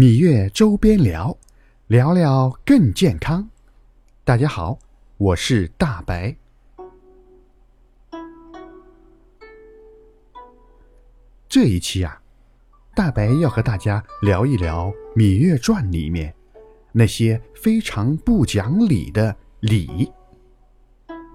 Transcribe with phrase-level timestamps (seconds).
[0.00, 1.36] 芈月周边聊，
[1.88, 3.46] 聊聊更健康。
[4.24, 4.78] 大家好，
[5.18, 6.34] 我是大白。
[11.46, 12.18] 这一期啊，
[12.94, 14.86] 大白要和大家聊一聊
[15.18, 16.34] 《芈月传》里面
[16.92, 20.10] 那些非常不讲理的礼。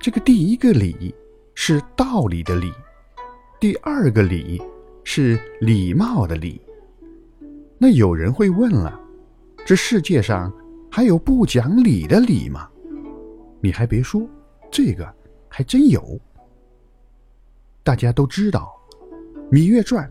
[0.00, 1.14] 这个第一个礼
[1.54, 2.72] 是道理的理，
[3.60, 4.62] 第二个礼
[5.04, 6.58] 是礼貌的礼。
[7.78, 9.00] 那有人会问了，
[9.64, 10.52] 这世界上
[10.90, 12.68] 还有不讲理的理吗？
[13.60, 14.28] 你还别说，
[14.70, 15.12] 这个
[15.48, 16.20] 还真有。
[17.82, 18.72] 大家都知道，
[19.52, 20.08] 《芈月传》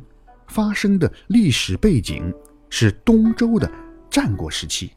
[0.47, 2.31] 发生的历史背景
[2.69, 3.71] 是东周的
[4.09, 4.91] 战国时期。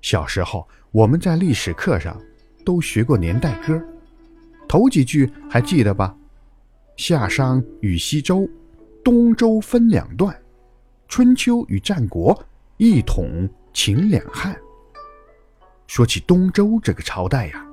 [0.00, 2.20] 小时候我们在历史课上
[2.64, 3.80] 都学过年代歌，
[4.66, 6.16] 头几句还记得吧？
[6.96, 8.48] 夏商与西周，
[9.04, 10.34] 东周分两段。
[11.10, 12.40] 春秋与战国
[12.76, 14.56] 一统秦两汉。
[15.88, 17.66] 说起东周这个朝代呀，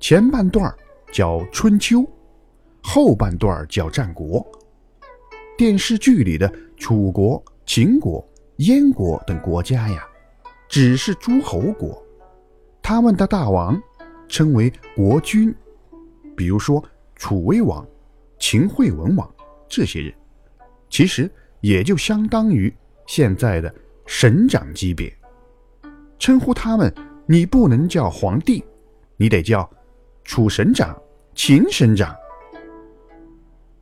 [0.00, 0.74] 前半段
[1.12, 2.04] 叫春秋，
[2.82, 4.44] 后半段叫战国。
[5.56, 10.04] 电视剧里的楚国、秦国、燕国等国家呀，
[10.68, 12.04] 只是诸侯国，
[12.82, 13.80] 他们的大王
[14.26, 15.54] 称为国君。
[16.36, 17.86] 比如说楚威王、
[18.40, 19.32] 秦惠文王
[19.68, 20.12] 这些人，
[20.88, 21.30] 其实。
[21.60, 22.72] 也就相当于
[23.06, 23.74] 现在的
[24.06, 25.12] 省长级别，
[26.18, 26.92] 称呼他们，
[27.26, 28.64] 你不能叫皇帝，
[29.16, 29.68] 你得叫
[30.24, 30.96] 楚省长、
[31.34, 32.14] 秦省长。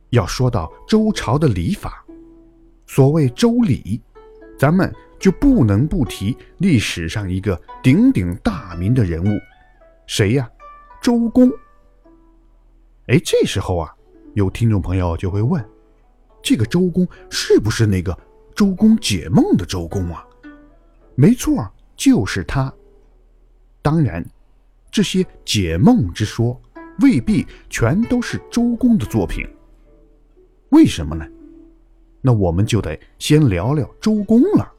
[0.09, 2.03] 要说到周朝的礼法，
[2.87, 4.01] 所谓周礼，
[4.57, 9.39] 咱们就不能不提历史上一个鼎鼎大名的人物，
[10.07, 10.49] 谁呀？
[11.01, 11.49] 周公。
[13.07, 13.95] 哎，这时候啊，
[14.33, 15.63] 有听众朋友就会问。
[16.41, 18.17] 这个周公是不是那个
[18.55, 20.25] 周公解梦的周公啊？
[21.15, 22.73] 没错，就是他。
[23.81, 24.25] 当然，
[24.91, 26.59] 这些解梦之说
[26.99, 29.47] 未必全都是周公的作品。
[30.69, 31.25] 为什么呢？
[32.21, 34.69] 那我们就得先聊聊周公了。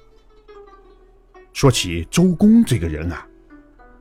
[1.53, 3.27] 说起周公这个人啊，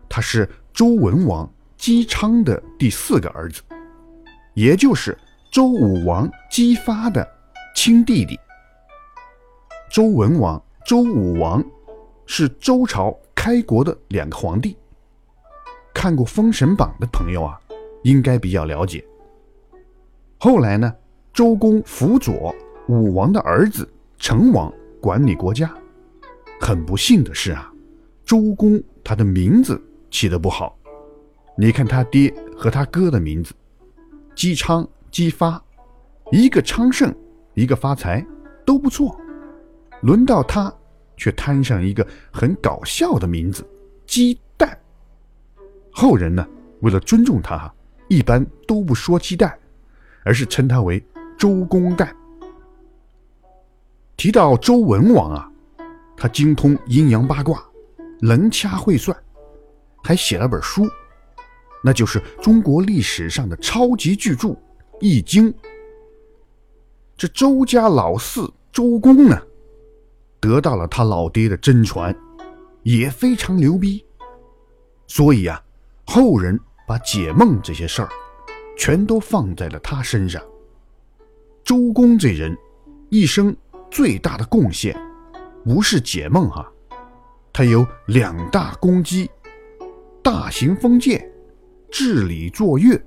[0.08, 3.62] 他是周文王姬昌的第四个儿子，
[4.54, 5.18] 也就是
[5.52, 7.28] 周武王姬发的。
[7.82, 8.38] 亲弟弟
[9.90, 11.64] 周文王、周武王
[12.26, 14.76] 是周朝开国的两个皇帝。
[15.94, 17.58] 看过《封神榜》的朋友啊，
[18.04, 19.02] 应该比较了解。
[20.38, 20.94] 后来呢，
[21.32, 22.54] 周公辅佐
[22.90, 24.70] 武王的儿子成王
[25.00, 25.74] 管理国家。
[26.60, 27.72] 很不幸的是啊，
[28.26, 30.78] 周公他的名字起得不好。
[31.58, 33.54] 你看他爹和他哥的名字，
[34.36, 35.64] 姬昌、姬发，
[36.30, 37.16] 一个昌盛。
[37.54, 38.26] 一个发财
[38.66, 39.20] 都不错，
[40.02, 40.74] 轮到他
[41.18, 43.68] 却摊上一个很搞笑的名字——
[44.08, 44.78] 鸡蛋。
[45.92, 46.48] 后人呢，
[46.82, 47.72] 为了尊重他，
[48.08, 49.58] 一般都不说鸡蛋，
[50.24, 51.04] 而是称他为
[51.38, 52.10] 周公旦。
[54.16, 55.52] 提到周文王啊，
[56.16, 57.64] 他精通阴阳八卦，
[58.22, 59.18] 能掐会算，
[60.04, 60.88] 还写了本书，
[61.84, 64.48] 那就是中国历史上的超级巨著
[65.02, 65.52] 《易经》。
[67.20, 69.38] 这周家老四周公呢，
[70.40, 72.16] 得到了他老爹的真传，
[72.82, 74.06] 也非常牛逼。
[75.06, 75.62] 所以啊，
[76.06, 76.58] 后人
[76.88, 78.10] 把解梦这些事儿，
[78.78, 80.42] 全都放在了他身上。
[81.62, 82.58] 周公这人
[83.10, 83.54] 一生
[83.92, 84.98] 最大的贡献，
[85.66, 86.72] 不是解梦哈，
[87.52, 89.30] 他有两大功绩：
[90.24, 91.30] 大行封建，
[91.92, 92.98] 治理作乐。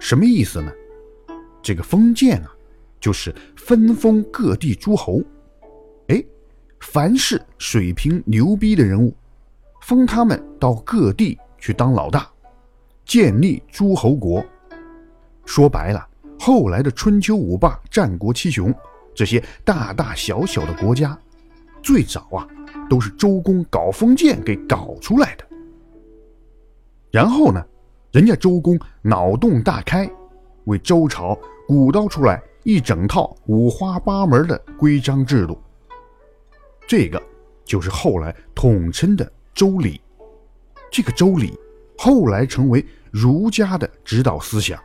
[0.00, 0.72] 什么意思呢？
[1.62, 2.56] 这个封建啊。
[3.00, 5.20] 就是分封各地诸侯，
[6.08, 6.24] 哎，
[6.80, 9.14] 凡是水平牛逼的人物，
[9.82, 12.28] 封他们到各地去当老大，
[13.04, 14.44] 建立诸侯国。
[15.44, 16.06] 说白了，
[16.38, 18.74] 后来的春秋五霸、战国七雄
[19.14, 21.18] 这些大大小小的国家，
[21.82, 22.46] 最早啊
[22.90, 25.44] 都是周公搞封建给搞出来的。
[27.10, 27.64] 然后呢，
[28.12, 30.10] 人家周公脑洞大开，
[30.64, 32.42] 为周朝鼓捣出来。
[32.68, 35.58] 一整套五花八门的规章制度，
[36.86, 37.18] 这个
[37.64, 39.98] 就是后来统称的周礼。
[40.92, 41.58] 这个周礼
[41.96, 44.78] 后来成为儒家的指导思想，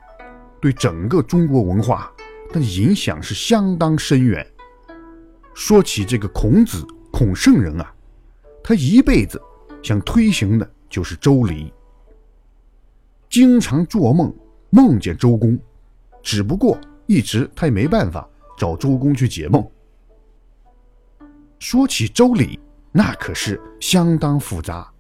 [0.62, 2.10] 对整个中国文化
[2.54, 4.48] 的影响是相当深远。
[5.54, 7.94] 说起这个孔子，孔圣人啊，
[8.64, 9.42] 他一辈子
[9.82, 11.74] 想推行的就是周礼，
[13.30, 14.34] 经常做梦
[14.70, 15.60] 梦见周公，
[16.22, 16.78] 只不过。
[17.06, 18.28] 一直他也没办法
[18.58, 19.66] 找周公去解梦。
[21.60, 22.60] 说起周礼，
[22.92, 24.92] 那可是相当复杂。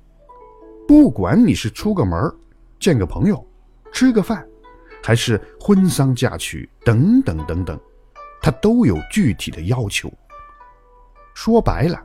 [0.88, 2.32] 不管你是出个门
[2.80, 3.46] 见个朋友、
[3.92, 4.46] 吃个饭，
[5.02, 7.80] 还是婚丧嫁娶等等等等，
[8.42, 10.12] 他都有具体的要求。
[11.34, 12.02] 说白了，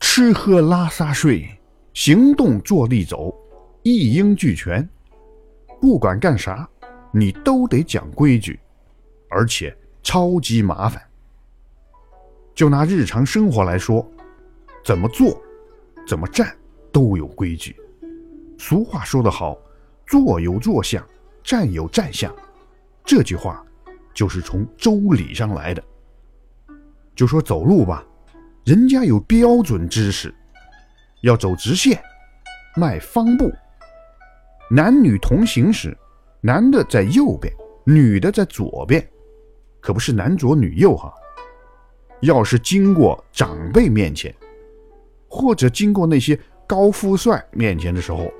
[0.00, 1.48] 吃喝拉撒睡、
[1.92, 3.34] 行动坐立走，
[3.82, 4.86] 一应俱全。
[5.80, 6.68] 不管干啥，
[7.12, 8.58] 你都得讲规矩，
[9.34, 11.02] 而且超级麻烦。
[12.54, 14.08] 就拿日常生活来说，
[14.84, 15.42] 怎么做、
[16.06, 16.56] 怎么站
[16.92, 17.74] 都有规矩。
[18.56, 19.58] 俗话说得好
[20.06, 21.04] ，“坐有坐相，
[21.42, 22.32] 站有站相”，
[23.04, 23.60] 这句话
[24.14, 25.82] 就是从周礼上来的。
[27.16, 28.06] 就说走路吧，
[28.64, 30.32] 人家有标准姿势，
[31.22, 32.00] 要走直线，
[32.76, 33.52] 迈方步。
[34.70, 35.96] 男女同行时，
[36.40, 37.52] 男的在右边，
[37.84, 39.06] 女的在左边，
[39.84, 41.12] 可不是男左女右哈。
[42.20, 44.34] 要是经过长辈面前，
[45.28, 48.32] 或者经过那些高富帅面前的时候，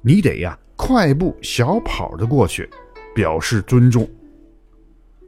[0.00, 2.70] 你得呀快步小跑的过去，
[3.12, 4.08] 表示尊重。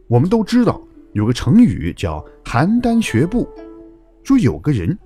[0.07, 0.81] 我们都知道
[1.15, 3.49] 有个成语叫“邯郸学步”，
[4.23, 4.97] 说有个人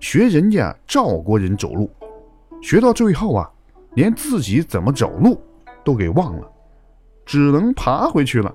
[0.00, 1.90] 学人家赵国人走路，
[2.60, 3.50] 学到最后啊，
[3.94, 5.40] 连自己怎么走路
[5.82, 6.52] 都给忘了，
[7.24, 8.54] 只能爬回去了。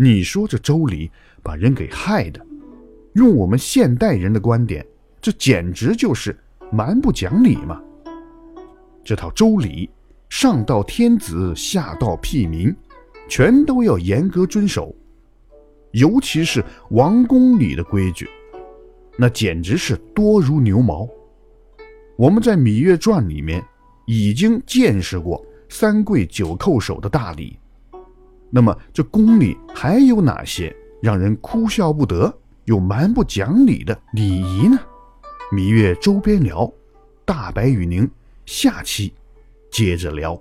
[0.00, 1.10] 你说这周礼
[1.42, 2.40] 把人给害的？
[3.14, 4.86] 用我们现代人的观点，
[5.20, 6.38] 这简直就是
[6.70, 7.82] 蛮不讲理嘛！
[9.02, 9.90] 这套周礼，
[10.28, 12.72] 上到天子，下到屁民，
[13.28, 14.94] 全都要严格遵守。
[15.90, 18.30] 尤其是王宫里的规矩，
[19.18, 21.08] 那简直是多如牛毛。
[22.16, 23.64] 我们在《芈月传》里面
[24.06, 27.58] 已经见识过三跪九叩首的大礼，
[28.50, 32.32] 那么这宫里还有哪些让人哭笑不得？
[32.64, 34.78] 又蛮不讲理的礼仪呢？
[35.52, 36.70] 芈月周边聊，
[37.24, 38.08] 大白与您
[38.44, 39.12] 下期
[39.70, 40.38] 接着聊。